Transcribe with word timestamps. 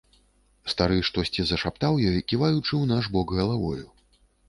Стары 0.73 0.97
штосьці 1.09 1.45
зашаптаў 1.51 2.01
ёй, 2.09 2.19
ківаючы 2.29 2.67
ў 2.75 2.83
наш 2.97 3.13
бок 3.17 3.39
галавою. 3.45 3.83